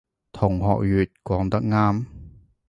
[0.31, 0.63] 同學
[1.03, 2.07] 乙講得啱